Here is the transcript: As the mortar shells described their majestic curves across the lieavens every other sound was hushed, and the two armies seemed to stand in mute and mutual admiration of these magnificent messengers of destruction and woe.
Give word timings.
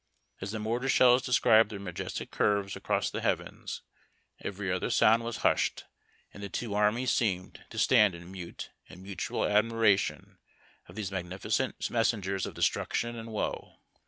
As 0.39 0.49
the 0.49 0.57
mortar 0.57 0.89
shells 0.89 1.21
described 1.21 1.69
their 1.69 1.79
majestic 1.79 2.31
curves 2.31 2.75
across 2.75 3.11
the 3.11 3.21
lieavens 3.21 3.81
every 4.39 4.71
other 4.71 4.89
sound 4.89 5.23
was 5.23 5.37
hushed, 5.45 5.83
and 6.33 6.41
the 6.41 6.49
two 6.49 6.73
armies 6.73 7.11
seemed 7.13 7.63
to 7.69 7.77
stand 7.77 8.15
in 8.15 8.31
mute 8.31 8.71
and 8.89 9.03
mutual 9.03 9.45
admiration 9.45 10.39
of 10.87 10.95
these 10.95 11.11
magnificent 11.11 11.87
messengers 11.91 12.47
of 12.47 12.55
destruction 12.55 13.15
and 13.15 13.31
woe. 13.31 13.75